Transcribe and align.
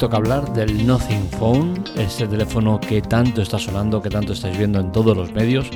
toca 0.00 0.16
hablar 0.16 0.54
del 0.54 0.86
Nothing 0.86 1.28
Phone, 1.38 1.74
ese 1.94 2.26
teléfono 2.26 2.80
que 2.80 3.02
tanto 3.02 3.42
está 3.42 3.58
sonando, 3.58 4.00
que 4.00 4.08
tanto 4.08 4.32
estáis 4.32 4.56
viendo 4.56 4.80
en 4.80 4.92
todos 4.92 5.14
los 5.14 5.30
medios. 5.32 5.68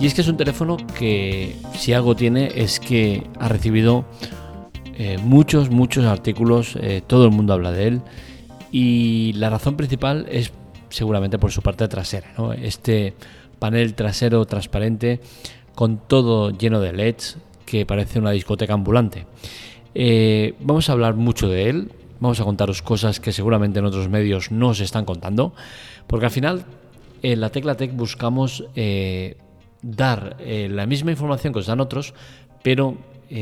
Y 0.00 0.06
es 0.06 0.14
que 0.14 0.22
es 0.22 0.26
un 0.26 0.36
teléfono 0.36 0.76
que, 0.98 1.54
si 1.74 1.92
algo 1.92 2.16
tiene, 2.16 2.50
es 2.56 2.80
que 2.80 3.22
ha 3.38 3.48
recibido 3.48 4.04
eh, 4.96 5.16
muchos, 5.22 5.70
muchos 5.70 6.06
artículos, 6.06 6.76
eh, 6.80 7.02
todo 7.06 7.24
el 7.24 7.30
mundo 7.30 7.52
habla 7.52 7.70
de 7.70 7.86
él. 7.86 8.02
Y 8.72 9.32
la 9.34 9.48
razón 9.48 9.76
principal 9.76 10.26
es 10.28 10.52
seguramente 10.88 11.38
por 11.38 11.52
su 11.52 11.62
parte 11.62 11.86
trasera, 11.86 12.34
Este 12.60 13.14
panel 13.60 13.94
trasero 13.94 14.44
transparente 14.44 15.20
con 15.76 15.98
todo 15.98 16.50
lleno 16.50 16.80
de 16.80 16.92
LEDs 16.92 17.38
que 17.64 17.86
parece 17.86 18.18
una 18.18 18.32
discoteca 18.32 18.74
ambulante. 18.74 19.26
Eh, 19.94 20.54
vamos 20.58 20.88
a 20.88 20.92
hablar 20.92 21.14
mucho 21.14 21.48
de 21.48 21.70
él, 21.70 21.92
vamos 22.20 22.40
a 22.40 22.44
contaros 22.44 22.82
cosas 22.82 23.20
que 23.20 23.32
seguramente 23.32 23.78
en 23.78 23.84
otros 23.84 24.08
medios 24.08 24.50
no 24.50 24.74
se 24.74 24.84
están 24.84 25.04
contando, 25.04 25.54
porque 26.06 26.26
al 26.26 26.32
final 26.32 26.64
en 27.22 27.40
la 27.40 27.50
Tecla 27.50 27.76
Tech 27.76 27.94
buscamos 27.94 28.64
eh, 28.76 29.36
dar 29.82 30.36
eh, 30.40 30.68
la 30.70 30.86
misma 30.86 31.10
información 31.10 31.52
que 31.52 31.60
os 31.60 31.66
dan 31.66 31.80
otros, 31.80 32.14
pero 32.62 32.96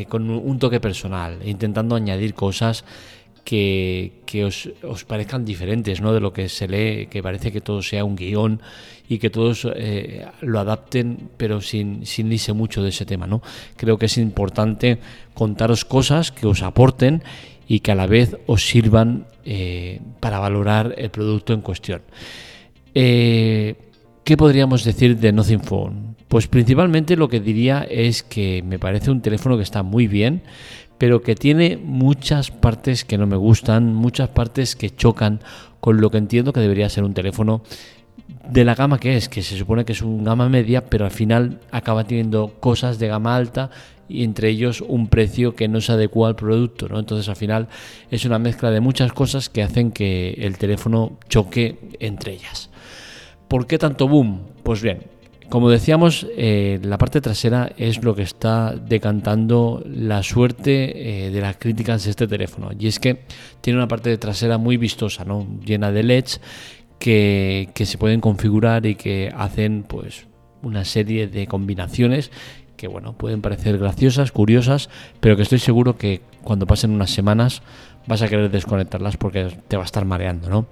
con 0.09 0.29
un 0.29 0.59
toque 0.59 0.81
personal, 0.81 1.39
intentando 1.47 1.95
añadir 1.95 2.35
cosas 2.35 2.85
que, 3.47 4.45
os, 4.45 5.05
parezcan 5.05 5.45
diferentes 5.45 6.01
¿no? 6.01 6.13
de 6.13 6.21
lo 6.21 6.33
que 6.33 6.49
se 6.49 6.67
lee, 6.67 7.07
que 7.07 7.23
parece 7.23 7.53
que 7.53 7.61
todo 7.61 7.81
sea 7.81 8.05
un 8.05 8.17
guion 8.17 8.61
y 9.09 9.19
que 9.19 9.31
todos 9.31 9.69
eh, 9.77 10.27
lo 10.41 10.59
adapten, 10.59 11.31
pero 11.37 11.61
sin, 11.61 12.05
sin 12.05 12.31
irse 12.33 12.53
mucho 12.53 12.83
de 12.83 12.89
ese 12.89 13.07
tema. 13.07 13.27
¿no? 13.27 13.41
Creo 13.77 13.99
que 13.99 14.07
es 14.07 14.19
importante 14.19 14.99
contaros 15.33 15.85
cosas 15.85 16.33
que 16.33 16.47
os 16.49 16.63
aporten 16.63 17.23
y 17.69 17.81
que 17.81 17.93
a 17.93 17.95
la 17.95 18.07
vez 18.07 18.37
os 18.47 18.67
sirvan 18.67 19.27
eh, 19.45 20.01
para 20.21 20.39
valorar 20.39 20.95
el 20.99 21.11
producto 21.11 21.53
en 21.53 21.61
cuestión. 21.61 22.03
Eh, 22.95 23.75
¿Qué 24.25 24.37
podríamos 24.37 24.85
decir 24.85 25.19
de 25.19 25.33
Nothing 25.33 25.61
Phone? 25.61 26.17
Pues 26.29 26.49
principalmente 26.49 27.17
lo 27.17 27.29
que 27.29 27.41
diría 27.41 27.87
es 27.89 28.23
que 28.23 28.63
me 28.67 28.79
parece 28.79 29.11
un 29.11 29.21
teléfono 29.21 29.57
que 29.57 29.63
está 29.63 29.85
muy 29.85 30.09
bien, 30.09 30.43
pero 30.99 31.23
que 31.23 31.35
tiene 31.35 31.77
muchas 31.77 32.51
partes 32.51 33.05
que 33.05 33.19
no 33.19 33.27
me 33.27 33.37
gustan, 33.37 33.95
muchas 33.95 34.31
partes 34.31 34.75
que 34.75 34.91
chocan 34.91 35.41
con 35.81 36.01
lo 36.01 36.11
que 36.11 36.19
entiendo 36.19 36.53
que 36.53 36.61
debería 36.61 36.89
ser 36.89 37.05
un 37.05 37.15
teléfono 37.15 37.63
de 38.51 38.65
la 38.65 38.75
gama 38.75 38.99
que 38.99 39.17
es, 39.17 39.29
que 39.29 39.43
se 39.43 39.57
supone 39.57 39.85
que 39.85 39.93
es 39.93 40.03
un 40.03 40.25
gama 40.25 40.49
media, 40.49 40.85
pero 40.85 41.05
al 41.05 41.11
final 41.11 41.61
acaba 41.71 42.05
teniendo 42.05 42.55
cosas 42.61 42.99
de 42.99 43.09
gama 43.09 43.37
alta 43.37 43.71
y 44.09 44.23
entre 44.23 44.49
ellos 44.49 44.83
un 44.87 45.09
precio 45.09 45.55
que 45.55 45.69
no 45.69 45.81
se 45.81 45.93
adecua 45.93 46.29
al 46.29 46.37
producto, 46.37 46.89
¿no? 46.89 46.99
Entonces 46.99 47.29
al 47.29 47.37
final 47.37 47.69
es 48.11 48.25
una 48.25 48.39
mezcla 48.39 48.71
de 48.71 48.81
muchas 48.81 49.13
cosas 49.13 49.49
que 49.49 49.63
hacen 49.63 49.91
que 49.91 50.35
el 50.39 50.59
teléfono 50.59 51.19
choque 51.29 51.79
entre 51.99 52.33
ellas. 52.33 52.71
¿Por 53.49 53.67
qué 53.67 53.79
tanto 53.79 54.09
boom? 54.09 54.43
Pues 54.63 54.83
bien, 54.83 55.01
como 55.49 55.71
decíamos, 55.71 56.27
eh, 56.37 56.81
la 56.83 56.99
parte 56.99 57.21
trasera 57.21 57.71
es 57.77 58.03
lo 58.03 58.17
que 58.17 58.23
está 58.23 58.75
decantando 58.75 59.83
la 59.87 60.25
suerte 60.25 61.27
eh, 61.27 61.31
de 61.31 61.41
las 61.41 61.57
críticas 61.57 62.05
de 62.05 62.11
este 62.11 62.27
teléfono. 62.27 62.71
Y 62.77 62.89
es 62.89 62.99
que 62.99 63.23
tiene 63.61 63.79
una 63.79 63.87
parte 63.87 64.17
trasera 64.19 64.59
muy 64.59 64.77
vistosa, 64.77 65.25
¿no? 65.25 65.47
llena 65.65 65.93
de 65.93 66.03
LEDs 66.03 66.41
que, 66.99 67.71
se 67.75 67.99
pueden 67.99 68.21
configurar 68.21 68.87
y 68.87 68.95
que 68.95 69.33
hacen 69.37 69.85
pues 69.87 70.27
una 70.63 70.85
serie 70.85 71.29
de 71.29 71.47
combinaciones 71.47 72.31
que 72.77 72.89
bueno, 72.89 73.15
pueden 73.15 73.41
parecer 73.41 73.79
graciosas, 73.79 74.33
curiosas, 74.33 74.91
pero 75.21 75.37
que 75.37 75.43
estoy 75.43 75.59
seguro 75.59 75.97
que 75.97 76.21
cuando 76.43 76.67
pasen 76.67 76.91
unas 76.91 77.11
semanas 77.11 77.63
vas 78.07 78.21
a 78.23 78.29
querer 78.29 78.51
desconectarlas 78.51 79.17
porque 79.17 79.49
te 79.67 79.77
va 79.77 79.83
a 79.83 79.87
estar 79.87 80.05
mareando, 80.05 80.49
¿no? 80.49 80.67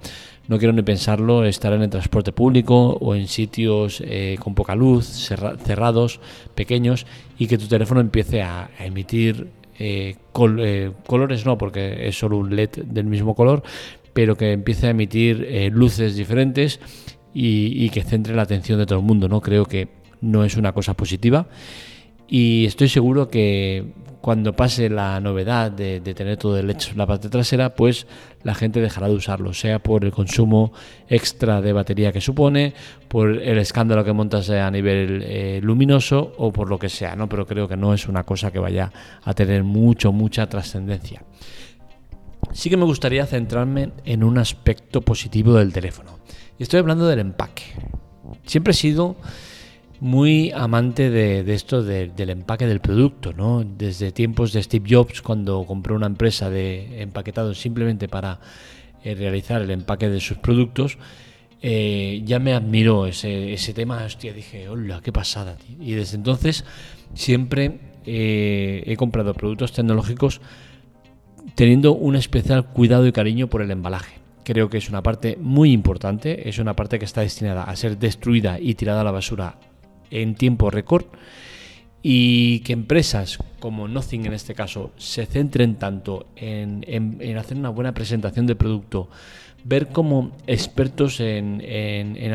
No 0.47 0.59
quiero 0.59 0.73
ni 0.73 0.83
pensarlo, 0.83 1.43
estar 1.43 1.73
en 1.73 1.81
el 1.81 1.89
transporte 1.89 2.31
público 2.31 2.97
o 3.01 3.15
en 3.15 3.27
sitios 3.27 4.01
eh, 4.05 4.37
con 4.39 4.53
poca 4.53 4.75
luz, 4.75 5.07
cerrados, 5.07 6.19
pequeños, 6.53 7.07
y 7.39 7.47
que 7.47 7.57
tu 7.57 7.67
teléfono 7.67 7.99
empiece 7.99 8.43
a, 8.43 8.69
emitir 8.79 9.47
eh, 9.79 10.15
eh, 10.59 10.91
colores, 11.07 11.45
no, 11.45 11.57
porque 11.57 12.07
es 12.07 12.17
solo 12.17 12.37
un 12.37 12.55
LED 12.55 12.83
del 12.85 13.05
mismo 13.05 13.33
color, 13.33 13.63
pero 14.15 14.35
que 14.35 14.53
empiece 14.53 14.87
a 14.87 14.91
emitir 14.91 15.69
luces 15.71 16.15
diferentes 16.15 16.79
y, 17.33 17.85
y, 17.85 17.89
que 17.89 18.01
centre 18.01 18.33
la 18.33 18.43
atención 18.43 18.79
de 18.79 18.87
todo 18.87 18.99
el 18.99 19.05
mundo. 19.05 19.27
¿no? 19.27 19.41
Creo 19.41 19.65
que 19.65 19.89
no 20.21 20.43
es 20.43 20.55
una 20.55 20.71
cosa 20.71 20.95
positiva 20.95 21.47
y 22.27 22.65
estoy 22.65 22.89
seguro 22.89 23.29
que 23.29 23.93
cuando 24.21 24.53
pase 24.53 24.89
la 24.89 25.19
novedad 25.19 25.71
de, 25.71 25.99
tener 26.01 26.37
todo 26.37 26.57
el 26.57 26.67
hecho 26.71 26.91
en 26.91 26.97
la 26.97 27.05
parte 27.05 27.29
trasera, 27.29 27.75
pues 27.75 28.07
la 28.41 28.55
gente 28.55 28.81
dejará 28.81 29.07
de 29.07 29.13
usarlo, 29.13 29.53
sea 29.53 29.77
por 29.77 30.03
el 30.03 30.11
consumo 30.11 30.73
extra 31.07 31.61
de 31.61 31.73
batería 31.73 32.11
que 32.11 32.21
supone, 32.21 32.73
por 33.07 33.29
el 33.29 33.59
escándalo 33.59 34.03
que 34.03 34.13
montas 34.13 34.49
a 34.49 34.71
nivel 34.71 35.21
eh, 35.23 35.59
luminoso 35.61 36.33
o 36.39 36.51
por 36.51 36.69
lo 36.69 36.79
que 36.79 36.89
sea, 36.89 37.15
¿no? 37.15 37.29
Pero 37.29 37.45
creo 37.45 37.67
que 37.67 37.77
no 37.77 37.93
es 37.93 38.07
una 38.07 38.23
cosa 38.23 38.51
que 38.51 38.57
vaya 38.57 38.91
a 39.23 39.33
tener 39.35 39.63
mucho, 39.63 40.11
mucha 40.11 40.49
trascendencia. 40.49 41.21
Sí 42.53 42.69
que 42.69 42.77
me 42.77 42.85
gustaría 42.85 43.25
centrarme 43.25 43.91
en 44.05 44.23
un 44.23 44.37
aspecto 44.37 45.01
positivo 45.01 45.55
del 45.55 45.73
teléfono. 45.73 46.19
Y 46.57 46.63
estoy 46.63 46.79
hablando 46.79 47.07
del 47.07 47.19
empaque. 47.19 47.63
Siempre 48.45 48.71
he 48.71 48.75
sido 48.75 49.15
muy 49.99 50.51
amante 50.51 51.09
de, 51.09 51.53
esto 51.53 51.83
del 51.83 52.29
empaque 52.29 52.67
del 52.67 52.79
producto, 52.79 53.33
¿no? 53.33 53.63
Desde 53.63 54.11
tiempos 54.11 54.53
de 54.53 54.61
Steve 54.61 54.87
Jobs, 54.89 55.21
cuando 55.21 55.65
compró 55.65 55.95
una 55.95 56.07
empresa 56.07 56.49
de 56.49 57.01
empaquetados 57.01 57.59
simplemente 57.59 58.07
para 58.07 58.39
eh, 59.03 59.15
realizar 59.15 59.61
el 59.61 59.71
empaque 59.71 60.09
de 60.09 60.19
sus 60.19 60.37
productos, 60.37 60.97
eh, 61.61 62.21
ya 62.25 62.39
me 62.39 62.53
admiró 62.53 63.05
ese, 63.07 63.53
ese, 63.53 63.73
tema. 63.73 64.03
Hostia, 64.03 64.33
dije, 64.33 64.67
hola, 64.69 65.01
qué 65.01 65.11
pasada. 65.11 65.57
Y 65.79 65.93
desde 65.93 66.17
entonces 66.17 66.65
siempre 67.13 67.79
eh, 68.05 68.83
he 68.85 68.95
comprado 68.97 69.33
productos 69.33 69.71
tecnológicos 69.71 70.41
teniendo 71.55 71.93
un 71.93 72.15
especial 72.15 72.65
cuidado 72.65 73.07
y 73.07 73.11
cariño 73.11 73.47
por 73.47 73.61
el 73.61 73.71
embalaje. 73.71 74.15
Creo 74.43 74.69
que 74.69 74.77
es 74.77 74.89
una 74.89 75.01
parte 75.01 75.37
muy 75.41 75.71
importante, 75.71 76.47
es 76.47 76.59
una 76.59 76.75
parte 76.75 76.99
que 76.99 77.05
está 77.05 77.21
destinada 77.21 77.63
a 77.63 77.75
ser 77.75 77.97
destruida 77.97 78.59
y 78.59 78.75
tirada 78.75 79.01
a 79.01 79.05
la 79.05 79.11
basura 79.11 79.57
en 80.11 80.35
tiempo 80.35 80.69
récord 80.69 81.05
y 82.03 82.59
que 82.59 82.73
empresas 82.73 83.39
como 83.59 83.87
Nothing 83.87 84.27
en 84.27 84.33
este 84.33 84.53
caso 84.53 84.91
se 84.97 85.25
centren 85.25 85.77
tanto 85.77 86.27
en, 86.35 86.85
hacer 87.35 87.57
una 87.57 87.69
buena 87.69 87.95
presentación 87.95 88.45
de 88.45 88.55
producto, 88.55 89.09
ver 89.63 89.87
cómo 89.87 90.31
expertos 90.45 91.19
en, 91.19 91.63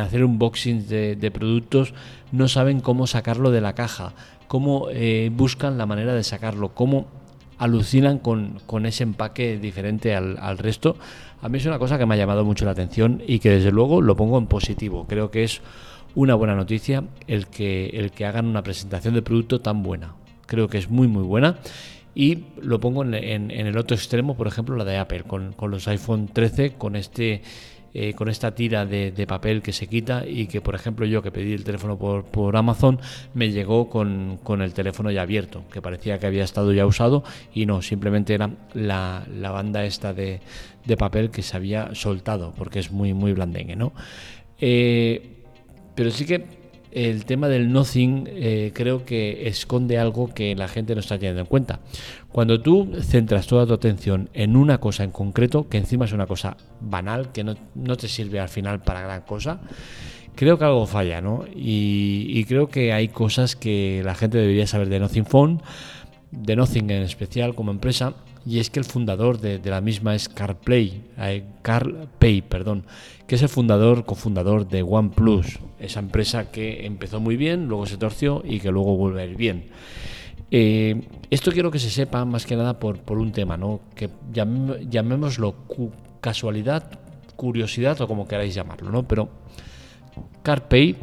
hacer 0.00 0.24
unboxings 0.24 0.88
de, 0.88 1.14
de, 1.14 1.30
productos 1.30 1.94
no 2.32 2.48
saben 2.48 2.80
cómo 2.80 3.06
sacarlo 3.06 3.52
de 3.52 3.60
la 3.60 3.76
caja, 3.76 4.14
cómo 4.48 4.88
eh, 4.90 5.30
buscan 5.32 5.78
la 5.78 5.86
manera 5.86 6.14
de 6.14 6.24
sacarlo, 6.24 6.74
cómo 6.74 7.19
alucinan 7.60 8.18
con, 8.18 8.86
ese 8.86 9.02
empaque 9.02 9.58
diferente 9.58 10.16
al, 10.16 10.38
al, 10.38 10.56
resto. 10.56 10.96
A 11.42 11.48
mí 11.50 11.58
es 11.58 11.66
una 11.66 11.78
cosa 11.78 11.98
que 11.98 12.06
me 12.06 12.14
ha 12.14 12.16
llamado 12.16 12.42
mucho 12.42 12.64
la 12.64 12.70
atención 12.70 13.22
y 13.26 13.38
que 13.38 13.50
desde 13.50 13.70
luego 13.70 14.00
lo 14.00 14.16
pongo 14.16 14.38
en 14.38 14.46
positivo. 14.46 15.04
Creo 15.06 15.30
que 15.30 15.44
es 15.44 15.60
una 16.14 16.34
buena 16.34 16.56
noticia 16.56 17.04
el 17.26 17.48
que, 17.48 17.90
el 17.90 18.12
que 18.12 18.24
hagan 18.24 18.46
una 18.46 18.62
presentación 18.62 19.12
de 19.12 19.20
producto 19.20 19.60
tan 19.60 19.82
buena. 19.82 20.14
Creo 20.46 20.68
que 20.68 20.78
es 20.78 20.88
muy 20.88 21.06
muy 21.06 21.22
buena. 21.22 21.58
Y 22.14 22.44
lo 22.60 22.80
pongo 22.80 23.04
en, 23.04 23.50
el 23.50 23.76
otro 23.76 23.94
extremo, 23.94 24.36
por 24.36 24.48
ejemplo, 24.48 24.74
la 24.76 24.84
de 24.84 24.96
Apple, 24.96 25.24
con, 25.24 25.54
los 25.70 25.86
iPhone 25.86 26.28
13, 26.32 26.72
con 26.72 26.96
este 26.96 27.42
eh, 27.92 28.14
con 28.14 28.28
esta 28.28 28.54
tira 28.54 28.86
de, 28.86 29.26
papel 29.26 29.62
que 29.62 29.72
se 29.72 29.86
quita 29.86 30.24
y 30.26 30.46
que, 30.46 30.60
por 30.60 30.74
ejemplo, 30.74 31.06
yo 31.06 31.22
que 31.22 31.30
pedí 31.30 31.52
el 31.52 31.64
teléfono 31.64 31.98
por, 31.98 32.24
por 32.24 32.56
Amazon, 32.56 33.00
me 33.34 33.50
llegó 33.50 33.88
con, 33.88 34.38
el 34.60 34.74
teléfono 34.74 35.10
ya 35.10 35.22
abierto, 35.22 35.64
que 35.72 35.82
parecía 35.82 36.18
que 36.18 36.26
había 36.26 36.44
estado 36.44 36.72
ya 36.72 36.86
usado 36.86 37.24
y 37.52 37.66
no, 37.66 37.82
simplemente 37.82 38.34
era 38.34 38.50
la, 38.74 39.24
banda 39.50 39.84
esta 39.84 40.14
de, 40.14 40.40
de, 40.84 40.96
papel 40.96 41.30
que 41.30 41.42
se 41.42 41.56
había 41.56 41.94
soltado, 41.94 42.54
porque 42.56 42.78
es 42.78 42.92
muy, 42.92 43.12
muy 43.12 43.32
blandengue, 43.32 43.74
¿no? 43.74 43.92
Eh, 44.60 45.38
pero 45.94 46.10
sí 46.10 46.24
que 46.26 46.59
el 46.92 47.24
tema 47.24 47.48
del 47.48 47.72
nothing 47.72 48.24
eh, 48.26 48.72
creo 48.74 49.04
que 49.04 49.48
esconde 49.48 49.98
algo 49.98 50.32
que 50.32 50.54
la 50.54 50.68
gente 50.68 50.94
no 50.94 51.00
está 51.00 51.18
teniendo 51.18 51.40
en 51.40 51.46
cuenta. 51.46 51.80
Cuando 52.32 52.60
tú 52.60 52.92
centras 53.00 53.46
toda 53.46 53.66
tu 53.66 53.74
atención 53.74 54.28
en 54.34 54.56
una 54.56 54.78
cosa 54.78 55.04
en 55.04 55.10
concreto, 55.10 55.68
que 55.68 55.78
encima 55.78 56.04
es 56.04 56.12
una 56.12 56.26
cosa 56.26 56.56
banal, 56.80 57.32
que 57.32 57.44
no, 57.44 57.56
te 57.96 58.08
sirve 58.08 58.40
al 58.40 58.48
final 58.48 58.80
para 58.80 59.02
gran 59.02 59.22
cosa, 59.22 59.60
creo 60.34 60.58
que 60.58 60.64
algo 60.64 60.86
falla, 60.86 61.20
¿no? 61.20 61.44
Y, 61.54 62.44
creo 62.44 62.68
que 62.68 62.92
hay 62.92 63.08
cosas 63.08 63.56
que 63.56 64.02
la 64.04 64.14
gente 64.14 64.38
debería 64.38 64.66
saber 64.66 64.88
de 64.88 65.00
Nothing 65.00 65.26
Phone, 65.26 65.62
de 66.30 66.56
Nothing 66.56 66.90
en 66.90 67.02
especial 67.02 67.54
como 67.54 67.70
empresa, 67.70 68.14
y 68.46 68.58
es 68.58 68.70
que 68.70 68.78
el 68.78 68.84
fundador 68.84 69.38
de, 69.40 69.60
la 69.64 69.80
misma 69.80 70.14
es 70.14 70.28
CarPlay, 70.28 71.02
eh, 71.18 71.44
CarPay, 71.62 72.42
perdón, 72.42 72.84
que 73.26 73.34
es 73.34 73.42
el 73.42 73.48
fundador, 73.48 74.04
cofundador 74.04 74.66
de 74.68 74.82
OnePlus, 74.82 75.58
esa 75.78 76.00
empresa 76.00 76.50
que 76.50 76.86
empezó 76.86 77.20
muy 77.20 77.36
bien, 77.36 77.66
luego 77.66 77.86
se 77.86 77.96
torció 77.96 78.42
y 78.44 78.60
que 78.60 78.70
luego 78.70 78.96
vuelve 78.96 79.22
a 79.22 79.26
ir 79.26 79.36
bien. 79.36 79.66
Eh, 80.50 81.02
esto 81.30 81.52
quiero 81.52 81.70
que 81.70 81.78
se 81.78 81.90
sepa 81.90 82.24
más 82.24 82.46
que 82.46 82.56
nada 82.56 82.78
por, 82.78 82.98
por 82.98 83.18
un 83.18 83.32
tema, 83.32 83.56
¿no? 83.56 83.80
que 83.94 84.08
llamémoslo 84.32 85.54
casualidad 86.20 86.98
curiosidad 87.40 87.98
o 88.02 88.06
como 88.06 88.28
queráis 88.28 88.54
llamarlo, 88.54 88.90
¿no? 88.90 89.08
Pero 89.08 89.30
CarPay 90.42 90.94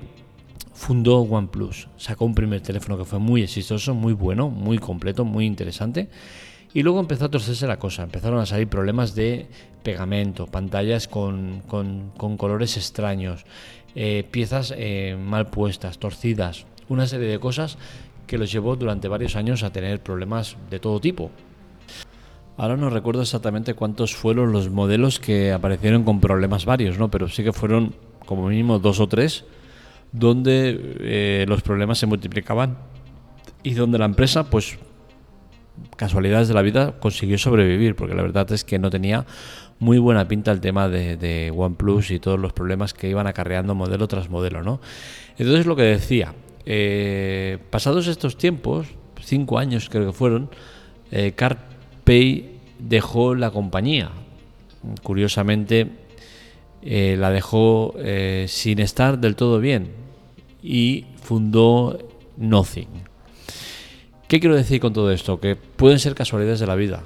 fundó 0.77 1.21
OnePlus, 1.21 1.87
sacó 1.97 2.25
un 2.25 2.35
primer 2.35 2.61
teléfono 2.61 2.99
que 2.99 3.03
fue 3.03 3.17
muy 3.17 3.41
exitoso, 3.41 3.95
muy 3.95 4.13
bueno, 4.13 4.49
muy 4.49 4.77
completo, 4.77 5.25
muy 5.25 5.47
interesante. 5.47 6.07
Y 6.71 6.83
luego 6.83 6.99
empezó 6.99 7.25
a 7.25 7.31
torcerse 7.31 7.65
la 7.65 7.79
cosa, 7.79 8.03
empezaron 8.03 8.39
a 8.39 8.45
salir 8.45 8.67
problemas 8.67 9.15
de 9.15 9.47
pegamento, 9.81 10.45
pantallas 10.45 11.07
con, 11.07 11.63
colores 12.37 12.77
extraños, 12.77 13.45
eh, 13.95 14.23
piezas 14.29 14.71
eh, 14.77 15.17
mal 15.19 15.49
puestas, 15.49 15.97
torcidas, 15.97 16.67
una 16.89 17.07
serie 17.07 17.27
de 17.27 17.39
cosas 17.39 17.79
que 18.27 18.37
los 18.37 18.51
llevó 18.51 18.75
durante 18.75 19.07
varios 19.07 19.35
años 19.35 19.63
a 19.63 19.71
tener 19.71 20.03
problemas 20.03 20.57
de 20.69 20.79
todo 20.79 21.01
tipo. 21.01 21.31
Ahora 22.55 22.77
no 22.77 22.91
recuerdo 22.91 23.23
exactamente 23.23 23.73
cuántos 23.73 24.15
fueron 24.15 24.51
los 24.51 24.69
modelos 24.69 25.19
que 25.19 25.51
aparecieron 25.51 26.03
con 26.03 26.19
problemas 26.21 26.65
varios, 26.65 26.99
¿no? 26.99 27.09
Pero 27.09 27.29
sí 27.29 27.43
que 27.43 27.51
fueron 27.51 27.95
como 28.27 28.47
mínimo 28.47 28.77
dos 28.77 28.99
o 28.99 29.07
tres 29.07 29.43
donde 30.11 30.97
eh, 30.99 31.45
los 31.47 31.61
problemas 31.61 31.97
se 31.97 32.05
multiplicaban 32.05 32.77
y 33.63 33.73
donde 33.73 33.97
la 33.97 34.05
empresa, 34.05 34.49
pues 34.49 34.77
casualidades 35.95 36.47
de 36.47 36.53
la 36.53 36.61
vida, 36.61 36.99
consiguió 36.99 37.37
sobrevivir, 37.37 37.95
porque 37.95 38.15
la 38.15 38.21
verdad 38.21 38.51
es 38.51 38.63
que 38.63 38.79
no 38.79 38.89
tenía 38.89 39.25
muy 39.79 39.99
buena 39.99 40.27
pinta 40.27 40.51
el 40.51 40.59
tema 40.59 40.89
de, 40.89 41.53
OnePlus 41.55 42.11
y 42.11 42.19
todos 42.19 42.39
los 42.39 42.53
problemas 42.53 42.93
que 42.93 43.09
iban 43.09 43.27
acarreando 43.27 43.75
modelo 43.75 44.07
tras 44.07 44.29
modelo, 44.29 44.63
¿no? 44.63 44.79
Entonces 45.37 45.65
lo 45.65 45.75
que 45.75 45.83
decía, 45.83 46.33
eh, 46.65 47.59
pasados 47.69 48.07
estos 48.07 48.37
tiempos, 48.37 48.87
cinco 49.21 49.59
años 49.59 49.89
creo 49.89 50.07
que 50.07 50.13
fueron, 50.13 50.49
eh, 51.11 51.33
CarPay 51.33 52.59
dejó 52.79 53.35
la 53.35 53.51
compañía. 53.51 54.09
Curiosamente, 55.03 56.06
eh, 56.89 57.17
la 57.19 57.31
dejó 57.31 57.95
eh, 57.97 58.45
sin 58.47 58.79
estar 58.79 59.19
del 59.19 59.35
todo 59.35 59.59
bien 59.59 59.89
y 60.63 61.03
fundó 61.21 61.99
Nothing. 62.37 62.87
¿Qué 64.29 64.39
quiero 64.39 64.55
decir 64.55 64.79
con 64.79 64.93
todo 64.93 65.11
esto? 65.11 65.41
Que 65.41 65.57
pueden 65.57 65.99
ser 65.99 66.15
casualidades 66.15 66.61
de 66.61 66.67
la 66.67 66.75
vida. 66.75 67.03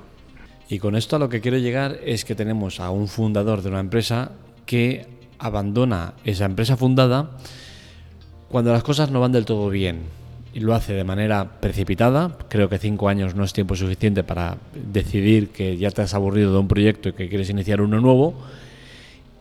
Y 0.69 0.77
con 0.77 0.95
esto 0.95 1.15
a 1.15 1.19
lo 1.19 1.29
que 1.29 1.41
quiero 1.41 1.57
llegar 1.57 1.99
es 2.05 2.25
que 2.25 2.35
tenemos 2.35 2.79
a 2.79 2.91
un 2.91 3.07
fundador 3.07 3.63
de 3.63 3.69
una 3.69 3.79
empresa 3.79 4.33
que 4.67 5.07
abandona 5.39 6.13
esa 6.25 6.45
empresa 6.45 6.77
fundada 6.77 7.31
cuando 8.49 8.71
las 8.71 8.83
cosas 8.83 9.09
no 9.09 9.19
van 9.19 9.31
del 9.31 9.45
todo 9.45 9.67
bien 9.71 10.01
y 10.53 10.59
lo 10.59 10.75
hace 10.75 10.93
de 10.93 11.03
manera 11.03 11.59
precipitada, 11.59 12.37
creo 12.49 12.69
que 12.69 12.77
cinco 12.77 13.09
años 13.09 13.33
no 13.33 13.43
es 13.43 13.53
tiempo 13.53 13.75
suficiente 13.75 14.23
para 14.23 14.57
decidir 14.75 15.49
que 15.49 15.77
ya 15.77 15.89
te 15.89 16.03
has 16.03 16.13
aburrido 16.13 16.51
de 16.51 16.59
un 16.59 16.67
proyecto 16.67 17.09
y 17.09 17.13
que 17.13 17.29
quieres 17.29 17.49
iniciar 17.49 17.81
uno 17.81 17.99
nuevo, 17.99 18.35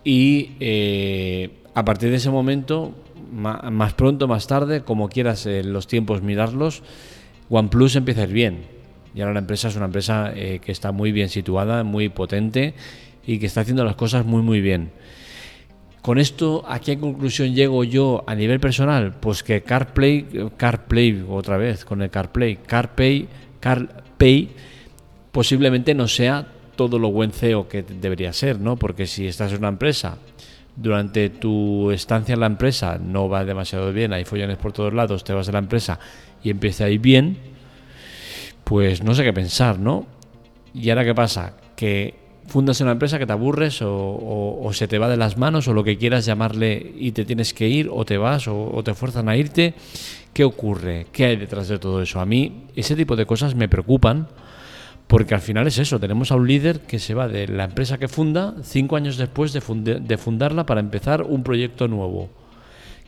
y 0.05 0.53
eh, 0.61 1.51
a 1.75 1.85
partir 1.85 2.11
de 2.11 2.17
ese 2.17 2.31
momento, 2.31 2.95
más 3.33 3.95
pronto, 3.95 4.27
más 4.27 4.47
tarde, 4.47 4.83
como 4.83 5.09
quieras 5.09 5.47
eh, 5.47 5.63
los 5.63 5.87
tiempos 5.87 6.23
mirarlos, 6.23 6.83
OnePlus 7.49 7.97
empieza 7.97 8.23
a 8.23 8.25
ir 8.25 8.33
bien. 8.33 8.65
Y 9.15 9.21
ahora 9.21 9.35
la 9.35 9.41
empresa 9.41 9.69
es 9.69 9.77
una 9.77 9.87
empresa 9.87 10.33
eh, 10.35 10.61
que 10.65 10.73
está 10.73 10.93
muy 10.93 11.13
bien 11.13 11.29
situada, 11.29 11.85
muy 11.85 12.09
potente 12.09 12.75
y 13.27 13.39
que 13.39 13.47
está 13.47 13.63
haciendo 13.63 13.85
las 13.85 13.97
cosas 13.97 14.25
muy 14.25 14.43
muy 14.43 14.61
bien. 14.61 14.91
Con 16.01 16.19
esto, 16.19 16.65
¿a 16.67 16.79
qué 16.81 16.99
conclusión 16.99 17.55
llego 17.55 17.85
yo 17.85 18.25
a 18.27 18.35
nivel 18.35 18.59
personal? 18.59 19.17
Pues 19.21 19.43
que 19.43 19.63
CarPlay, 19.63 20.49
CarPlay 20.57 21.25
otra 21.29 21.59
vez 21.59 21.85
con 21.85 22.01
el 22.01 22.09
CarPlay, 22.09 22.57
CarPay, 22.57 23.29
CarPay 23.61 24.49
posiblemente 25.31 25.95
no 25.95 26.09
sea 26.09 26.47
todo 26.81 26.99
lo 26.99 27.11
buen 27.11 27.31
CEO 27.31 27.69
que 27.69 27.83
debería 27.83 28.33
ser, 28.33 28.59
¿no? 28.59 28.77
Porque 28.77 29.07
si 29.07 29.27
estás 29.27 29.53
en 29.53 29.59
una 29.59 29.69
empresa, 29.69 30.17
durante 30.77 31.29
tu 31.29 31.91
estancia 31.91 32.33
en 32.33 32.41
la 32.41 32.47
empresa 32.47 32.97
no 32.99 33.29
va 33.29 33.45
demasiado 33.45 33.93
bien, 33.93 34.15
hay 34.15 34.25
follones 34.25 34.57
por 34.57 34.73
todos 34.73 34.95
lados, 34.95 35.23
te 35.23 35.35
vas 35.35 35.45
de 35.45 35.53
la 35.53 35.59
empresa 35.59 36.01
y 36.43 36.49
empieza 36.49 36.87
a 36.87 36.89
ir 36.89 36.99
bien, 36.99 37.37
pues 38.65 39.03
no 39.03 39.15
sé 39.15 39.25
qué 39.25 39.33
pensar, 39.35 39.79
¿no? 39.79 40.07
¿Y 40.73 40.89
ahora 40.89 41.05
qué 41.05 41.15
pasa? 41.15 41.53
Que 41.77 42.15
fundas 42.47 42.81
una 42.81 42.93
empresa 42.93 43.19
que 43.19 43.27
te 43.27 43.33
aburres 43.35 43.81
o, 43.83 44.71
se 44.73 44.89
te 44.89 44.99
va 44.99 45.11
de 45.11 45.19
las 45.19 45.37
manos 45.37 45.69
o 45.69 45.75
lo 45.75 45.85
que 45.85 45.99
quieras 45.99 46.25
llamarle 46.25 46.95
y 46.97 47.13
te 47.13 47.27
tienes 47.27 47.53
que 47.53 47.69
ir 47.69 47.91
o 47.93 48.07
te 48.07 48.17
vas 48.17 48.49
o, 48.49 48.81
te 48.83 48.95
fuerzan 48.95 49.29
a 49.29 49.37
irte. 49.37 49.75
¿Qué 50.33 50.45
ocurre? 50.45 51.09
¿Qué 51.13 51.27
hay 51.27 51.37
detrás 51.37 51.69
de 51.69 51.79
todo 51.79 52.01
eso? 52.01 52.21
A 52.21 52.25
mí 52.25 52.69
ese 52.75 52.97
tipo 52.97 53.17
de 53.17 53.27
cosas 53.27 53.55
me 53.55 53.69
preocupan 53.69 54.29
porque 55.11 55.35
al 55.35 55.41
final 55.41 55.67
es 55.67 55.77
eso, 55.79 55.99
tenemos 55.99 56.31
a 56.31 56.37
un 56.37 56.47
líder 56.47 56.83
que 56.83 57.01
se 57.01 57.15
va 57.15 57.27
de 57.27 57.49
la 57.49 57.65
empresa 57.65 57.99
que 57.99 58.07
funda 58.07 58.55
cinco 58.63 58.95
años 58.95 59.17
después 59.17 59.53
de, 59.53 59.61
fundarla 59.61 60.65
para 60.67 60.79
empezar 60.79 61.23
un 61.23 61.43
proyecto 61.43 61.89
nuevo. 61.89 62.31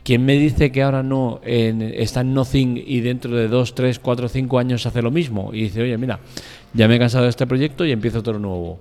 ¿Quién 0.02 0.24
me 0.24 0.32
dice 0.34 0.72
que 0.72 0.82
ahora 0.82 1.04
no 1.04 1.40
está 1.44 2.22
en 2.22 2.34
Nothing 2.34 2.82
y 2.84 3.02
dentro 3.02 3.36
de 3.36 3.46
dos, 3.46 3.76
tres, 3.76 4.00
cuatro, 4.00 4.28
cinco 4.28 4.58
años 4.58 4.84
hace 4.84 5.00
lo 5.00 5.12
mismo? 5.12 5.50
Y 5.54 5.62
dice, 5.62 5.80
oye, 5.80 5.96
mira, 5.96 6.18
ya 6.74 6.88
me 6.88 6.96
he 6.96 6.98
cansado 6.98 7.22
de 7.22 7.30
este 7.30 7.46
proyecto 7.46 7.84
y 7.84 7.92
empiezo 7.92 8.18
otro 8.18 8.40
nuevo. 8.40 8.80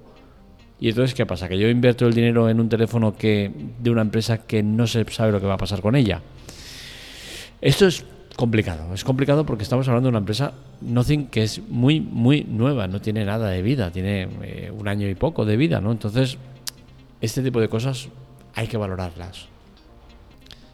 Y 0.80 0.90
entonces, 0.90 1.14
¿qué 1.14 1.28
pasa? 1.28 1.48
Que 1.48 1.60
yo 1.60 1.70
invierto 1.70 2.08
el 2.08 2.16
dinero 2.16 2.50
en 2.50 2.60
un 2.60 2.70
teléfono 2.70 3.16
que 3.16 3.52
de 3.78 3.92
una 3.92 4.02
empresa 4.02 4.48
que 4.48 4.64
no 4.64 4.88
se 4.88 5.06
sabe 5.12 5.32
lo 5.32 5.40
que 5.40 5.46
va 5.46 5.54
a 5.54 5.58
pasar 5.58 5.82
con 5.82 5.96
ella. 5.96 6.24
Esto 7.62 7.86
es 7.86 8.04
complicado. 8.42 8.92
Es 8.92 9.04
complicado 9.04 9.46
porque 9.46 9.62
estamos 9.62 9.88
hablando 9.88 10.08
de 10.08 10.10
una 10.10 10.18
empresa 10.18 10.54
Nothing 10.82 11.28
que 11.28 11.44
es 11.44 11.62
muy, 11.70 12.02
muy 12.02 12.44
nueva, 12.44 12.88
no 12.88 13.00
tiene 13.00 13.24
nada 13.24 13.50
de 13.50 13.62
vida, 13.62 13.92
tiene 13.92 14.28
eh, 14.42 14.72
un 14.76 14.88
año 14.88 15.08
y 15.08 15.14
poco 15.14 15.46
de 15.46 15.58
vida, 15.58 15.80
¿no? 15.80 15.92
Entonces, 15.92 16.40
este 17.22 17.44
tipo 17.44 17.62
de 17.62 17.70
cosas 17.70 18.10
hay 18.56 18.66
que 18.66 18.78
valorarlas. 18.78 19.46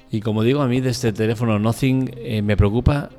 Y 0.10 0.22
como 0.22 0.44
digo, 0.44 0.62
a 0.62 0.68
mí 0.70 0.80
de 0.80 0.92
este 0.92 1.12
teléfono 1.12 1.60
Nothing 1.60 2.10
eh, 2.16 2.42
me 2.42 2.56
preocupa 2.56 3.10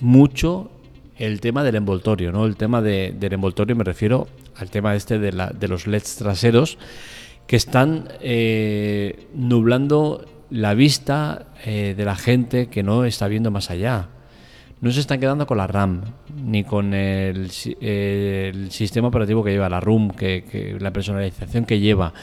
mucho 0.00 0.70
el 1.16 1.40
tema 1.40 1.64
del 1.64 1.76
envoltorio, 1.76 2.32
¿no? 2.32 2.44
El 2.44 2.56
tema 2.56 2.82
del 2.82 3.32
envoltorio 3.32 3.74
me 3.76 3.84
refiero 3.84 4.28
al 4.56 4.68
tema 4.68 4.94
este 4.94 5.18
de, 5.18 5.32
los 5.68 5.86
LEDs 5.86 6.16
traseros 6.16 6.76
que 7.46 7.56
están 7.56 8.08
eh, 8.20 9.26
nublando 9.32 10.26
la 10.50 10.74
vista 10.74 11.46
eh, 11.64 11.94
de 11.96 12.04
la 12.04 12.16
gente 12.16 12.66
que 12.66 12.82
no 12.82 13.04
está 13.04 13.28
viendo 13.28 13.50
más 13.50 13.70
allá. 13.70 14.08
No 14.80 14.90
se 14.90 15.00
están 15.00 15.20
quedando 15.20 15.46
con 15.46 15.58
la 15.58 15.66
RAM, 15.66 16.02
ni 16.42 16.64
con 16.64 16.94
el, 16.94 17.50
sistema 17.50 19.08
operativo 19.08 19.44
que 19.44 19.50
lleva, 19.50 19.68
la 19.68 19.78
RUM, 19.78 20.10
que, 20.10 20.76
la 20.80 20.90
personalización 20.90 21.66
que 21.66 21.80
lleva, 21.80 22.14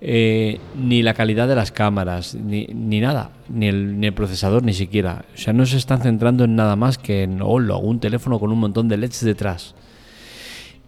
eh, 0.00 0.58
ni 0.76 1.02
la 1.02 1.14
calidad 1.14 1.46
de 1.46 1.54
las 1.54 1.70
cámaras, 1.70 2.34
ni, 2.34 2.66
ni 2.66 3.00
nada, 3.00 3.30
ni 3.48 3.68
el, 3.68 4.00
ni 4.00 4.08
el, 4.08 4.14
procesador 4.14 4.64
ni 4.64 4.74
siquiera. 4.74 5.24
O 5.32 5.38
sea, 5.38 5.52
no 5.52 5.64
se 5.64 5.76
están 5.76 6.02
centrando 6.02 6.42
en 6.42 6.56
nada 6.56 6.74
más 6.74 6.98
que 6.98 7.22
en 7.22 7.40
oh, 7.40 7.54
un 7.78 8.00
teléfono 8.00 8.40
con 8.40 8.50
un 8.50 8.58
montón 8.58 8.88
de 8.88 8.96
LEDs 8.96 9.24
detrás. 9.24 9.76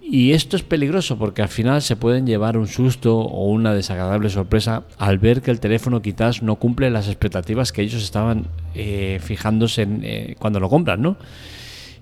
Y 0.07 0.33
esto 0.33 0.57
es 0.57 0.63
peligroso 0.63 1.17
porque 1.19 1.41
al 1.41 1.49
final 1.49 1.81
se 1.81 1.97
pueden 1.97 2.27
llevar 2.27 2.59
un 2.59 2.67
susto 2.67 3.19
o 3.19 3.49
una 3.51 3.75
desagradable 3.75 4.29
sorpresa 4.29 4.85
al 4.99 5.19
ver 5.19 5.41
que 5.41 5.51
el 5.51 5.61
teléfono 5.61 6.03
quizás 6.03 6.43
no 6.43 6.57
cumple 6.57 6.91
las 6.91 7.09
expectativas 7.09 7.73
que 7.73 7.83
ellos 7.83 8.03
estaban 8.03 8.47
eh, 8.75 9.19
fijándose 9.23 9.83
en, 9.83 10.01
eh, 10.05 10.37
cuando 10.39 10.61
lo 10.61 10.69
compran, 10.69 11.01
¿no? 11.01 11.17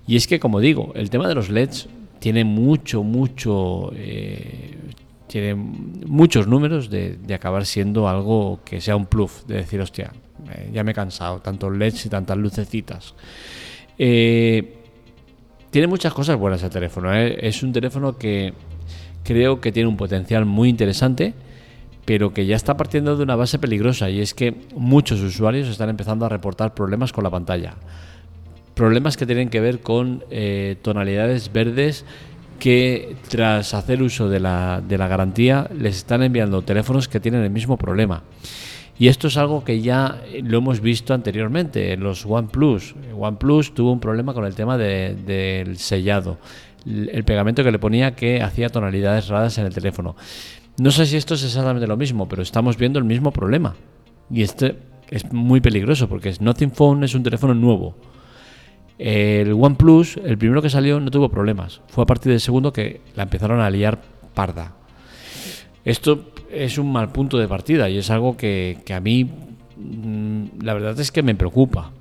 Y 0.05 0.17
es 0.17 0.27
que, 0.27 0.39
como 0.39 0.59
digo, 0.59 0.91
el 0.95 1.09
tema 1.09 1.29
de 1.29 1.35
los 1.35 1.49
LEDs 1.49 1.87
tiene 2.19 2.43
mucho, 2.43 3.03
mucho, 3.03 3.93
eh, 3.95 4.75
tiene 5.27 5.55
muchos 5.55 6.45
números 6.45 6.89
de, 6.89 7.15
de, 7.15 7.33
acabar 7.33 7.65
siendo 7.65 8.09
algo 8.09 8.59
que 8.65 8.81
sea 8.81 8.97
un 8.97 9.05
plus, 9.05 9.47
de 9.47 9.55
decir, 9.55 9.79
hostia, 9.79 10.11
ya 10.73 10.83
me 10.83 10.91
he 10.91 10.93
cansado, 10.93 11.39
tantos 11.39 11.75
LEDs 11.75 12.05
y 12.05 12.09
tantas 12.09 12.37
lucecitas. 12.37 13.13
Eh, 13.97 14.82
tiene 15.73 15.87
muchas 15.87 16.13
cosas 16.13 16.37
buenas 16.37 16.61
el 16.61 16.69
teléfono. 16.69 17.11
¿eh? 17.15 17.35
Es 17.41 17.63
un 17.63 17.73
teléfono 17.73 18.15
que 18.15 18.53
creo 19.23 19.59
que 19.59 19.71
tiene 19.71 19.89
un 19.89 19.97
potencial 19.97 20.45
muy 20.45 20.69
interesante, 20.69 21.33
pero 22.05 22.31
que 22.31 22.45
ya 22.45 22.55
está 22.55 22.77
partiendo 22.77 23.17
de 23.17 23.23
una 23.23 23.35
base 23.35 23.57
peligrosa 23.57 24.07
y 24.11 24.21
es 24.21 24.35
que 24.35 24.53
muchos 24.75 25.19
usuarios 25.21 25.67
están 25.67 25.89
empezando 25.89 26.27
a 26.27 26.29
reportar 26.29 26.75
problemas 26.75 27.11
con 27.11 27.23
la 27.23 27.31
pantalla. 27.31 27.73
Problemas 28.75 29.17
que 29.17 29.25
tienen 29.25 29.49
que 29.49 29.61
ver 29.61 29.79
con 29.79 30.23
eh, 30.29 30.75
tonalidades 30.83 31.51
verdes 31.51 32.05
que 32.59 33.15
tras 33.27 33.73
hacer 33.73 34.03
uso 34.03 34.29
de 34.29 34.39
la, 34.39 34.79
de 34.87 34.99
la 34.99 35.07
garantía 35.07 35.67
les 35.75 35.97
están 35.97 36.21
enviando 36.21 36.61
teléfonos 36.61 37.07
que 37.07 37.19
tienen 37.19 37.41
el 37.41 37.49
mismo 37.49 37.77
problema. 37.77 38.21
Y 38.97 39.07
esto 39.07 39.27
es 39.27 39.37
algo 39.37 39.63
que 39.63 39.81
ya 39.81 40.21
lo 40.43 40.59
hemos 40.59 40.79
visto 40.79 41.13
anteriormente 41.13 41.93
en 41.93 42.01
los 42.01 42.25
OnePlus. 42.25 42.95
OnePlus 43.17 43.73
tuvo 43.73 43.91
un 43.91 43.99
problema 43.99 44.33
con 44.33 44.45
el 44.45 44.53
tema 44.53 44.77
del 44.77 45.77
sellado, 45.77 46.37
el 46.85 47.23
pegamento 47.23 47.63
que 47.63 47.71
le 47.71 47.79
ponía 47.79 48.15
que 48.15 48.41
hacía 48.41 48.69
tonalidades 48.69 49.29
raras 49.29 49.57
en 49.57 49.65
el 49.65 49.73
teléfono. 49.73 50.15
No 50.77 50.91
sé 50.91 51.05
si 51.05 51.17
esto 51.17 51.33
es 51.33 51.43
exactamente 51.43 51.87
lo 51.87 51.97
mismo, 51.97 52.27
pero 52.27 52.41
estamos 52.41 52.77
viendo 52.77 52.99
el 52.99 53.05
mismo 53.05 53.31
problema. 53.31 53.75
Y 54.31 54.41
este 54.43 54.77
es 55.09 55.31
muy 55.31 55.61
peligroso 55.61 56.07
porque 56.07 56.33
Nothing 56.39 56.71
Phone 56.71 57.03
es 57.03 57.15
un 57.15 57.23
teléfono 57.23 57.53
nuevo. 57.53 57.95
El 58.97 59.53
OnePlus, 59.53 60.17
el 60.17 60.37
primero 60.37 60.61
que 60.61 60.69
salió, 60.69 60.99
no 60.99 61.11
tuvo 61.11 61.29
problemas. 61.29 61.81
Fue 61.87 62.03
a 62.03 62.07
partir 62.07 62.31
del 62.31 62.41
segundo 62.41 62.71
que 62.71 63.01
la 63.15 63.23
empezaron 63.23 63.59
a 63.59 63.69
liar 63.69 63.99
parda. 64.33 64.73
Esto 65.83 66.32
es 66.53 66.77
un 66.77 66.91
mal 66.91 67.11
punto 67.11 67.37
de 67.37 67.47
partida 67.47 67.89
y 67.89 67.97
es 67.97 68.09
algo 68.09 68.37
que, 68.37 68.77
a 68.93 68.99
mí 68.99 69.25
mm, 69.25 70.63
la 70.63 70.73
verdad 70.73 70.99
es 70.99 71.11
que 71.11 71.23
me 71.23 71.35
preocupa. 71.35 71.91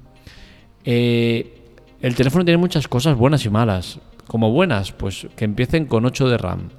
Eh, 0.84 1.58
el 2.00 2.14
teléfono 2.14 2.44
tiene 2.44 2.58
muchas 2.58 2.88
cosas 2.88 3.16
buenas 3.16 3.44
y 3.44 3.50
malas. 3.50 4.00
Como 4.26 4.50
buenas, 4.50 4.92
pues 4.92 5.26
que 5.36 5.44
empiecen 5.44 5.86
con 5.86 6.04
8 6.04 6.28
de 6.28 6.38
RAM, 6.38 6.70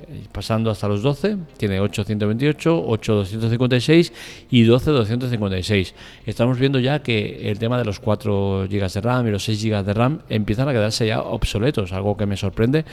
eh, 0.00 0.24
pasando 0.30 0.70
hasta 0.70 0.88
los 0.88 1.02
12, 1.02 1.36
tiene 1.56 1.80
8 1.80 2.04
128, 2.04 2.84
8 2.86 3.14
256 3.14 4.12
y 4.50 4.62
12 4.62 4.90
256. 4.90 5.94
Estamos 6.26 6.58
viendo 6.58 6.78
ya 6.78 7.02
que 7.02 7.50
el 7.50 7.58
tema 7.58 7.78
de 7.78 7.84
los 7.84 7.98
4 8.00 8.66
GB 8.68 8.92
de 8.92 9.00
RAM 9.00 9.26
y 9.28 9.30
los 9.30 9.44
6 9.44 9.64
GB 9.64 9.84
de 9.84 9.94
RAM 9.94 10.20
empiezan 10.28 10.68
a 10.68 10.72
quedarse 10.72 11.06
ya 11.06 11.22
obsoletos, 11.22 11.92
algo 11.92 12.16
que 12.16 12.26
me 12.26 12.36
sorprende 12.36 12.84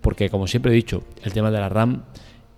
porque 0.00 0.28
como 0.28 0.46
siempre 0.46 0.72
he 0.72 0.74
dicho, 0.74 1.04
el 1.22 1.32
tema 1.32 1.50
de 1.50 1.58
la 1.58 1.68
RAM 1.68 2.02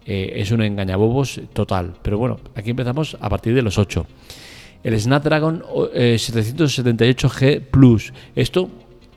eh, 0.07 0.33
es 0.37 0.51
un 0.51 0.63
engañabobos 0.63 1.41
total. 1.53 1.95
Pero 2.03 2.19
bueno, 2.19 2.39
aquí 2.55 2.71
empezamos 2.71 3.17
a 3.21 3.29
partir 3.29 3.55
de 3.55 3.63
los 3.63 3.79
8. 3.79 4.07
El 4.83 5.01
Snapdragon 5.01 5.63
778G 5.63 7.43
eh, 7.43 7.61
Plus. 7.61 8.13
Esto 8.37 8.69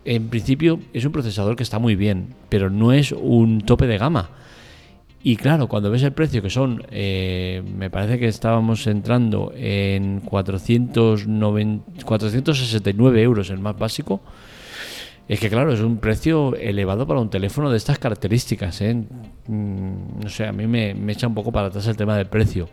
en 0.05 0.29
principio 0.29 0.79
es 0.93 1.03
un 1.03 1.11
procesador 1.11 1.57
que 1.57 1.63
está 1.63 1.79
muy 1.79 1.95
bien, 1.95 2.35
pero 2.47 2.69
no 2.69 2.93
es 2.93 3.11
un 3.11 3.61
tope 3.61 3.87
de 3.87 3.97
gama. 3.97 4.29
Y 5.21 5.35
claro, 5.35 5.67
cuando 5.67 5.91
ves 5.91 6.03
el 6.03 6.13
precio, 6.13 6.41
que 6.41 6.49
son, 6.49 6.83
eh, 6.89 7.61
me 7.75 7.89
parece 7.89 8.17
que 8.17 8.29
estábamos 8.29 8.87
entrando 8.87 9.51
en 9.55 10.21
490, 10.21 12.05
469 12.05 13.21
euros 13.21 13.49
el 13.49 13.59
más 13.59 13.77
básico, 13.77 14.21
es 15.27 15.41
que 15.41 15.49
claro, 15.49 15.73
es 15.73 15.81
un 15.81 15.97
precio 15.97 16.55
elevado 16.55 17.05
para 17.05 17.19
un 17.19 17.29
teléfono 17.29 17.69
de 17.69 17.75
estas 17.75 17.99
características. 17.99 18.79
¿eh? 18.79 19.03
Mm, 19.47 20.21
no 20.23 20.29
sé, 20.29 20.45
a 20.45 20.51
mí 20.51 20.67
me, 20.67 20.93
me, 20.93 21.13
echa 21.13 21.27
un 21.27 21.33
poco 21.33 21.51
para 21.51 21.67
atrás 21.67 21.87
el 21.87 21.97
tema 21.97 22.15
del 22.17 22.27
precio. 22.27 22.69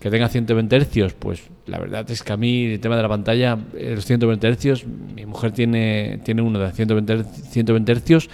Que 0.00 0.10
tenga 0.10 0.28
120 0.28 0.74
hercios, 0.76 1.12
pues 1.12 1.42
la 1.66 1.78
verdad 1.78 2.10
es 2.10 2.22
que 2.22 2.32
a 2.32 2.36
mí 2.38 2.64
el 2.64 2.80
tema 2.80 2.96
de 2.96 3.02
la 3.02 3.08
pantalla, 3.08 3.58
los 3.74 4.06
120 4.06 4.48
hercios, 4.48 4.86
mi 4.86 5.26
mujer 5.26 5.52
tiene, 5.52 6.20
tiene 6.24 6.40
uno 6.40 6.58
de 6.58 6.72
120, 6.72 7.24
120 7.24 7.92
hercios 7.92 8.30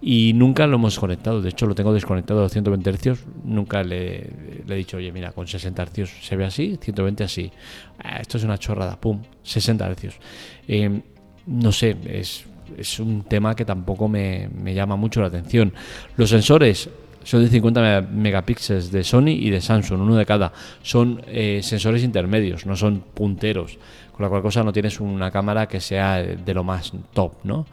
y 0.00 0.32
nunca 0.32 0.66
lo 0.66 0.76
hemos 0.76 0.98
conectado. 0.98 1.42
De 1.42 1.48
hecho, 1.48 1.66
lo 1.66 1.74
tengo 1.74 1.92
desconectado 1.92 2.40
a 2.40 2.42
los 2.44 2.52
120 2.52 2.92
Hz. 2.92 3.26
Nunca 3.44 3.82
le, 3.82 4.30
he 4.68 4.74
dicho, 4.74 4.96
oye, 4.96 5.10
mira, 5.10 5.32
con 5.32 5.46
60 5.46 5.86
Hz 5.86 6.08
se 6.22 6.36
ve 6.36 6.44
así, 6.44 6.78
120 6.80 7.24
así. 7.24 7.50
Ah, 7.98 8.18
esto 8.20 8.38
es 8.38 8.44
una 8.44 8.58
chorrada, 8.58 9.00
pum, 9.00 9.20
60 9.42 9.94
Hz. 9.94 10.20
Eh, 10.68 11.00
no 11.46 11.72
sé, 11.72 11.96
es, 12.06 12.44
es, 12.76 13.00
un 13.00 13.22
tema 13.24 13.56
que 13.56 13.64
tampoco 13.64 14.08
me, 14.08 14.48
me, 14.48 14.72
llama 14.72 14.96
mucho 14.96 15.20
la 15.20 15.28
atención. 15.28 15.72
Los 16.16 16.30
sensores 16.30 16.88
son 17.28 17.44
de 17.44 17.50
50 17.50 18.08
megapíxeles 18.10 18.90
de 18.90 19.04
Sony 19.04 19.36
y 19.36 19.50
de 19.50 19.60
Samsung, 19.60 20.00
uno 20.00 20.16
de 20.16 20.24
cada. 20.24 20.50
Son 20.80 21.20
eh, 21.26 21.60
sensores 21.62 22.02
intermedios, 22.02 22.64
no 22.64 22.74
son 22.74 23.04
punteros. 23.12 23.78
Con 24.12 24.24
la 24.24 24.30
cual 24.30 24.40
cosa 24.40 24.64
no 24.64 24.72
tienes 24.72 24.98
una 24.98 25.30
cámara 25.30 25.68
que 25.68 25.78
sea 25.78 26.22
de 26.22 26.54
lo 26.54 26.64
más 26.64 26.90
top, 27.12 27.34
¿no? 27.44 27.66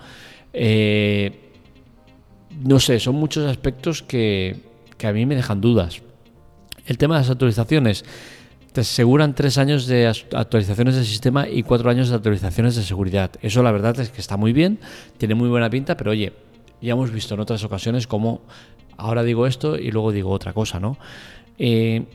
Eh, 0.51 1.53
no 2.65 2.81
sé, 2.81 2.99
son 2.99 3.15
muchos 3.15 3.49
aspectos 3.49 4.03
que, 4.03 4.57
a 5.01 5.13
mí 5.13 5.25
me 5.25 5.35
dejan 5.35 5.61
dudas. 5.61 6.01
El 6.85 6.97
tema 6.97 7.15
de 7.15 7.21
las 7.21 7.29
actualizaciones. 7.29 8.03
Te 8.73 8.81
aseguran 8.81 9.35
tres 9.35 9.57
años 9.57 9.87
de 9.87 10.05
actualizaciones 10.05 10.95
del 10.95 11.05
sistema 11.05 11.47
y 11.47 11.63
cuatro 11.63 11.89
años 11.89 12.09
de 12.09 12.15
actualizaciones 12.15 12.75
de 12.75 12.83
seguridad. 12.83 13.31
Eso 13.41 13.63
la 13.63 13.71
verdad 13.71 13.97
es 14.01 14.09
que 14.09 14.19
está 14.19 14.35
muy 14.35 14.51
bien, 14.51 14.79
tiene 15.17 15.33
muy 15.33 15.47
buena 15.47 15.69
pinta, 15.69 15.95
pero 15.95 16.11
oye, 16.11 16.33
ya 16.81 16.91
hemos 16.91 17.09
visto 17.09 17.35
en 17.35 17.39
otras 17.39 17.63
ocasiones 17.63 18.05
cómo 18.05 18.41
ahora 18.97 19.23
digo 19.23 19.47
esto 19.47 19.77
y 19.77 19.91
luego 19.91 20.11
digo 20.11 20.31
otra 20.31 20.53
cosa, 20.53 20.79
¿no? 20.79 20.97
Eh, 21.57 22.05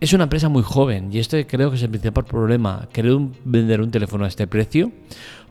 es 0.00 0.12
una 0.12 0.24
empresa 0.24 0.48
muy 0.48 0.62
joven 0.62 1.12
y 1.12 1.18
este 1.18 1.46
creo 1.46 1.70
que 1.70 1.76
es 1.76 1.82
el 1.82 1.90
principal 1.90 2.24
problema. 2.24 2.88
Querer 2.92 3.18
vender 3.44 3.80
un 3.80 3.90
teléfono 3.90 4.24
a 4.24 4.28
este 4.28 4.46
precio 4.46 4.92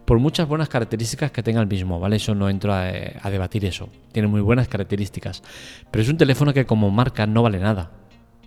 por 0.06 0.20
muchas 0.20 0.48
buenas 0.48 0.70
características 0.70 1.32
que 1.32 1.44
tenga 1.44 1.60
el 1.60 1.68
mismo, 1.68 2.00
¿vale? 2.00 2.16
Eso 2.16 2.34
no 2.34 2.48
entro 2.48 2.74
a, 2.74 3.30
debatir 3.30 3.66
eso. 3.66 3.90
Tiene 4.14 4.30
muy 4.30 4.40
buenas 4.40 4.70
características. 4.70 5.44
Pero 5.92 6.02
es 6.02 6.08
un 6.08 6.18
teléfono 6.18 6.54
que 6.54 6.66
como 6.66 6.90
marca 6.92 7.28
no 7.28 7.44
vale 7.44 7.60
nada. 7.60 7.92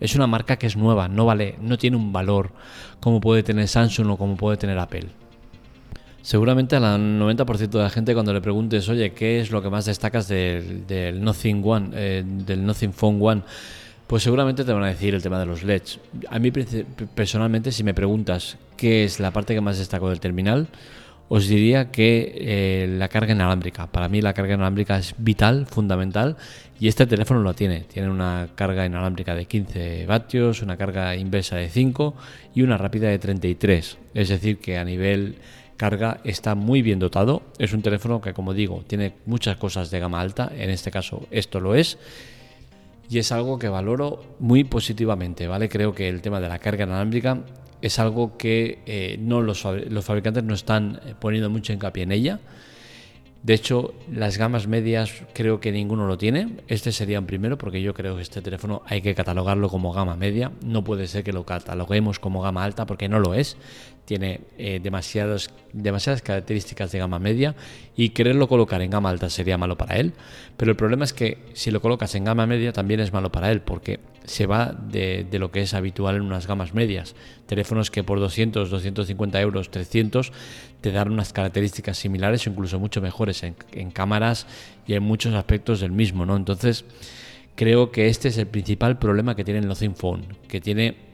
Es 0.00 0.14
una 0.14 0.26
marca 0.26 0.56
que 0.56 0.66
es 0.66 0.74
nueva, 0.74 1.06
no 1.08 1.26
vale, 1.26 1.56
no 1.60 1.76
tiene 1.76 1.98
un 1.98 2.14
valor 2.14 2.52
como 2.98 3.20
puede 3.20 3.42
tener 3.42 3.68
Samsung 3.68 4.08
o 4.08 4.16
como 4.16 4.36
puede 4.36 4.56
tener 4.56 4.78
Apple. 4.78 5.08
Seguramente 6.22 6.76
al 6.76 6.82
90% 6.82 7.70
de 7.70 7.78
la 7.78 7.90
gente 7.90 8.14
cuando 8.14 8.32
le 8.32 8.40
preguntes, 8.40 8.88
oye, 8.88 9.12
¿qué 9.12 9.40
es 9.40 9.50
lo 9.50 9.62
que 9.62 9.70
más 9.70 9.86
destacas 9.86 10.28
del, 10.28 10.86
del 10.86 11.22
Nothing 11.22 11.62
One, 11.64 11.90
eh, 11.94 12.22
del 12.24 12.64
Nothing 12.64 12.92
Phone 12.92 13.18
One? 13.20 13.42
Pues 14.06 14.24
seguramente 14.24 14.64
te 14.64 14.72
van 14.72 14.82
a 14.82 14.88
decir 14.88 15.14
el 15.14 15.22
tema 15.22 15.38
de 15.38 15.46
los 15.46 15.62
LEDs. 15.62 16.00
A 16.28 16.38
mí 16.38 16.50
personalmente, 16.50 17.70
si 17.72 17.84
me 17.84 17.94
preguntas 17.94 18.58
qué 18.76 19.04
es 19.04 19.20
la 19.20 19.30
parte 19.30 19.54
que 19.54 19.60
más 19.60 19.78
destaco 19.78 20.08
del 20.08 20.20
terminal, 20.20 20.68
os 21.28 21.46
diría 21.46 21.92
que 21.92 22.34
eh, 22.40 22.86
la 22.98 23.08
carga 23.08 23.32
inalámbrica. 23.32 23.86
Para 23.86 24.08
mí 24.08 24.20
la 24.20 24.34
carga 24.34 24.54
inalámbrica 24.54 24.98
es 24.98 25.14
vital, 25.16 25.64
fundamental, 25.66 26.36
y 26.80 26.88
este 26.88 27.06
teléfono 27.06 27.40
lo 27.40 27.54
tiene. 27.54 27.82
Tiene 27.82 28.10
una 28.10 28.48
carga 28.56 28.84
inalámbrica 28.84 29.36
de 29.36 29.44
15 29.44 30.06
vatios, 30.06 30.60
una 30.60 30.76
carga 30.76 31.14
inversa 31.14 31.54
de 31.54 31.68
5 31.68 32.16
y 32.52 32.62
una 32.62 32.76
rápida 32.76 33.08
de 33.08 33.20
33. 33.20 33.96
Es 34.12 34.28
decir, 34.28 34.58
que 34.58 34.76
a 34.76 34.84
nivel 34.84 35.36
carga 35.80 36.20
está 36.24 36.54
muy 36.54 36.82
bien 36.82 36.98
dotado. 36.98 37.40
Es 37.58 37.72
un 37.72 37.80
teléfono 37.80 38.20
que, 38.20 38.34
como 38.34 38.52
digo, 38.52 38.84
tiene 38.86 39.14
muchas 39.24 39.56
cosas 39.56 39.90
de 39.90 39.98
gama 39.98 40.20
alta. 40.20 40.52
En 40.54 40.68
este 40.68 40.90
caso, 40.90 41.26
esto 41.30 41.58
lo 41.58 41.74
es. 41.74 41.96
Y 43.08 43.18
es 43.18 43.32
algo 43.32 43.58
que 43.58 43.70
valoro 43.70 44.36
muy 44.40 44.62
positivamente, 44.64 45.48
¿vale? 45.48 45.70
Creo 45.70 45.94
que 45.94 46.10
el 46.10 46.20
tema 46.20 46.38
de 46.38 46.50
la 46.50 46.58
carga 46.58 46.84
inalámbrica 46.84 47.38
es 47.80 47.98
algo 47.98 48.36
que 48.36 48.80
eh, 48.84 49.16
no 49.18 49.40
los, 49.40 49.64
los, 49.64 50.04
fabricantes 50.04 50.44
no 50.44 50.52
están 50.52 51.00
eh, 51.06 51.14
poniendo 51.18 51.48
mucho 51.48 51.72
hincapié 51.72 52.02
en 52.02 52.12
ella. 52.12 52.40
De 53.42 53.54
hecho, 53.54 53.94
las 54.12 54.36
gamas 54.36 54.66
medias 54.66 55.24
creo 55.32 55.60
que 55.60 55.72
ninguno 55.72 56.06
lo 56.06 56.18
tiene. 56.18 56.56
Este 56.68 56.92
sería 56.92 57.18
un 57.18 57.26
primero 57.26 57.56
porque 57.56 57.80
yo 57.80 57.94
creo 57.94 58.16
que 58.16 58.22
este 58.22 58.42
teléfono 58.42 58.82
hay 58.84 59.00
que 59.00 59.14
catalogarlo 59.14 59.70
como 59.70 59.94
gama 59.94 60.14
media. 60.14 60.52
No 60.62 60.84
puede 60.84 61.06
ser 61.06 61.24
que 61.24 61.32
lo 61.32 61.44
cataloguemos 61.44 62.18
como 62.18 62.42
gama 62.42 62.62
alta 62.64 62.84
porque 62.84 63.08
no 63.08 63.18
lo 63.18 63.32
es. 63.32 63.56
Tiene 64.04 64.42
eh, 64.58 64.78
demasiadas, 64.82 65.54
demasiadas 65.72 66.20
características 66.20 66.92
de 66.92 66.98
gama 66.98 67.18
media 67.18 67.54
y 67.96 68.10
quererlo 68.10 68.46
colocar 68.46 68.82
en 68.82 68.90
gama 68.90 69.08
alta 69.08 69.30
sería 69.30 69.56
malo 69.56 69.78
para 69.78 69.96
él. 69.96 70.12
Pero 70.58 70.72
el 70.72 70.76
problema 70.76 71.04
es 71.04 71.14
que 71.14 71.38
si 71.54 71.70
lo 71.70 71.80
colocas 71.80 72.14
en 72.14 72.24
gama 72.24 72.46
media 72.46 72.74
también 72.74 73.00
es 73.00 73.10
malo 73.10 73.32
para 73.32 73.50
él 73.50 73.62
porque 73.62 74.00
se 74.24 74.46
va 74.46 74.72
de, 74.72 75.26
lo 75.32 75.50
que 75.50 75.62
es 75.62 75.74
habitual 75.74 76.16
en 76.16 76.22
unas 76.22 76.46
gamas 76.46 76.74
medias. 76.74 77.14
Teléfonos 77.46 77.90
que 77.90 78.04
por 78.04 78.20
200, 78.20 78.70
250 78.70 79.40
euros, 79.40 79.70
300 79.70 80.32
te 80.80 80.92
dan 80.92 81.10
unas 81.10 81.32
características 81.32 81.98
similares 81.98 82.46
o 82.46 82.50
incluso 82.50 82.78
mucho 82.78 83.00
mejores 83.00 83.42
en, 83.42 83.90
cámaras 83.90 84.46
y 84.86 84.94
en 84.94 85.02
muchos 85.02 85.34
aspectos 85.34 85.80
del 85.80 85.92
mismo, 85.92 86.26
¿no? 86.26 86.36
Entonces, 86.36 86.84
creo 87.54 87.90
que 87.90 88.08
este 88.08 88.28
es 88.28 88.38
el 88.38 88.46
principal 88.46 88.98
problema 88.98 89.34
que 89.34 89.44
tiene 89.44 89.60
el 89.60 89.68
Nothing 89.68 89.94
Phone, 89.94 90.26
que 90.48 90.60
tiene... 90.60 91.10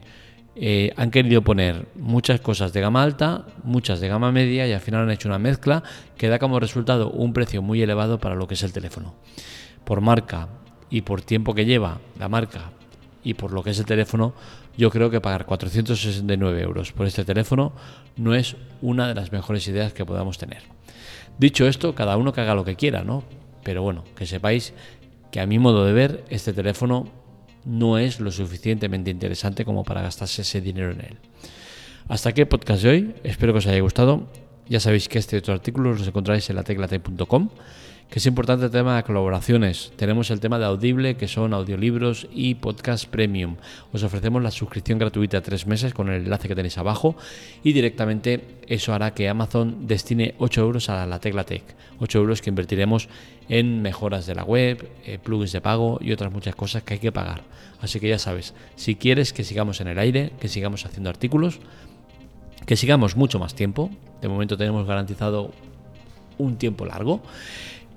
Eh, 0.59 0.91
han 0.97 1.11
querido 1.11 1.43
poner 1.43 1.87
muchas 1.93 2.41
cosas 2.41 2.73
de 2.73 2.81
gama 2.81 3.03
alta, 3.03 3.45
muchas 3.63 3.99
de 3.99 4.07
gama 4.07 4.31
media 4.31 4.67
y 4.67 4.73
al 4.73 4.79
final 4.79 5.03
han 5.03 5.11
hecho 5.11 5.29
una 5.29 5.37
mezcla 5.37 5.83
que 6.17 6.29
da 6.29 6.39
como 6.39 6.59
resultado 6.59 7.11
un 7.11 7.31
precio 7.31 7.61
muy 7.61 7.79
elevado 7.79 8.19
para 8.19 8.33
lo 8.33 8.47
que 8.47 8.55
es 8.55 8.63
el 8.63 8.73
teléfono. 8.73 9.13
Por 9.83 10.01
marca 10.01 10.47
y 10.89 11.01
por 11.01 11.21
tiempo 11.21 11.53
que 11.53 11.65
lleva 11.65 11.99
la 12.17 12.27
marca 12.27 12.71
y 13.27 13.33
por 13.33 13.51
lo 13.51 13.61
que 13.61 13.71
es 13.71 13.79
el 13.79 13.85
teléfono, 13.85 14.33
yo 14.77 14.89
creo 14.89 15.09
que 15.09 15.19
pagar 15.19 15.45
469 15.45 16.61
euros 16.61 16.93
por 16.93 17.07
este 17.07 17.25
teléfono 17.25 17.73
no 18.15 18.33
es 18.33 18.55
una 18.81 19.05
de 19.09 19.15
las 19.15 19.33
mejores 19.33 19.67
ideas 19.67 19.91
que 19.91 20.05
podamos 20.05 20.37
tener. 20.37 20.63
Dicho 21.37 21.67
esto, 21.67 21.93
cada 21.93 22.15
uno 22.15 22.31
que 22.31 22.39
haga 22.39 22.55
lo 22.55 22.63
que 22.63 22.77
quiera, 22.77 23.03
¿no? 23.03 23.25
Pero 23.63 23.81
bueno, 23.81 24.05
que 24.15 24.25
sepáis 24.25 24.73
que 25.29 25.41
a 25.41 25.45
mi 25.45 25.59
modo 25.59 25.83
de 25.83 25.91
ver, 25.91 26.23
este 26.29 26.53
teléfono 26.53 27.09
no 27.65 27.97
es 27.97 28.21
lo 28.21 28.31
suficientemente 28.31 29.11
interesante 29.11 29.65
como 29.65 29.83
para 29.83 30.01
gastarse 30.01 30.43
ese 30.43 30.61
dinero 30.61 30.93
en 30.93 31.01
él. 31.01 31.17
Hasta 32.07 32.29
aquí 32.29 32.39
el 32.39 32.47
podcast 32.47 32.81
de 32.83 32.89
hoy, 32.89 33.15
espero 33.25 33.51
que 33.51 33.59
os 33.59 33.67
haya 33.67 33.81
gustado. 33.81 34.25
Ya 34.69 34.79
sabéis 34.79 35.09
que 35.09 35.19
este 35.19 35.35
y 35.35 35.39
otros 35.39 35.55
artículos 35.55 35.99
los 35.99 36.07
encontráis 36.07 36.49
en 36.49 36.55
la 36.55 36.63
teclate.com 36.63 37.49
que 38.09 38.19
es 38.19 38.25
importante 38.25 38.65
el 38.65 38.71
tema 38.71 38.95
de 38.95 39.03
colaboraciones. 39.03 39.91
Tenemos 39.97 40.31
el 40.31 40.39
tema 40.39 40.57
de 40.59 40.65
Audible, 40.65 41.17
que 41.17 41.27
son 41.27 41.53
audiolibros 41.53 42.27
y 42.31 42.55
podcast 42.55 43.05
premium. 43.05 43.57
Os 43.91 44.03
ofrecemos 44.03 44.41
la 44.41 44.51
suscripción 44.51 44.97
gratuita 44.97 45.41
tres 45.41 45.67
meses 45.67 45.93
con 45.93 46.09
el 46.09 46.23
enlace 46.23 46.47
que 46.47 46.55
tenéis 46.55 46.77
abajo 46.77 47.17
y 47.63 47.73
directamente 47.73 48.59
eso 48.67 48.93
hará 48.93 49.13
que 49.13 49.27
Amazon 49.27 49.87
destine 49.87 50.35
8 50.37 50.61
euros 50.61 50.89
a 50.89 51.05
la 51.05 51.19
Tecla 51.19 51.43
Tech. 51.43 51.63
8 51.99 52.19
euros 52.19 52.41
que 52.41 52.49
invertiremos 52.49 53.09
en 53.49 53.81
mejoras 53.81 54.25
de 54.25 54.35
la 54.35 54.43
web, 54.43 54.89
eh, 55.05 55.19
plugins 55.21 55.51
de 55.51 55.61
pago 55.61 55.99
y 56.01 56.13
otras 56.13 56.31
muchas 56.31 56.55
cosas 56.55 56.83
que 56.83 56.93
hay 56.93 56.99
que 56.99 57.11
pagar. 57.11 57.41
Así 57.81 57.99
que 57.99 58.07
ya 58.07 58.19
sabes, 58.19 58.53
si 58.75 58.95
quieres 58.95 59.33
que 59.33 59.43
sigamos 59.43 59.81
en 59.81 59.89
el 59.89 59.99
aire, 59.99 60.31
que 60.39 60.47
sigamos 60.47 60.85
haciendo 60.85 61.09
artículos, 61.09 61.59
que 62.65 62.77
sigamos 62.77 63.17
mucho 63.17 63.37
más 63.37 63.53
tiempo, 63.53 63.89
de 64.21 64.29
momento 64.29 64.57
tenemos 64.57 64.87
garantizado 64.87 65.51
un 66.37 66.57
tiempo 66.57 66.85
largo, 66.85 67.21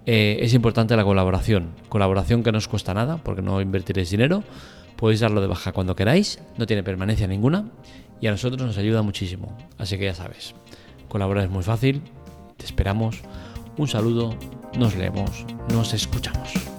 eh, 0.07 0.39
es 0.41 0.55
importante 0.55 0.97
la 0.97 1.05
colaboración. 1.05 1.71
Colaboración 1.89 2.43
que 2.43 2.53
no 2.53 2.59
os 2.59 2.69
cuesta 2.69 2.95
nada, 2.95 3.19
porque 3.19 3.43
no 3.43 3.61
invertiréis 3.61 4.11
dinero, 4.11 4.43
Podéis 5.01 5.21
darlo 5.21 5.41
de 5.41 5.47
baja 5.47 5.73
cuando 5.73 5.97
queráis, 5.97 6.39
no 6.59 6.67
tiene 6.67 6.83
permanencia 6.83 7.27
ninguna 7.27 7.71
y 8.21 8.27
a 8.27 8.31
nosotros 8.33 8.61
nos 8.61 8.77
ayuda 8.77 9.01
muchísimo. 9.01 9.57
Así 9.79 9.97
que 9.97 10.05
ya 10.05 10.15
sabes, 10.15 10.55
colaborar 11.09 11.45
es 11.45 11.51
muy 11.51 11.63
fácil, 11.63 12.03
te 12.59 12.67
esperamos. 12.67 13.23
Un 13.79 13.89
saludo, 13.89 14.37
nos 14.77 14.95
leemos, 14.97 15.47
nos 15.73 15.95
escuchamos. 15.95 16.70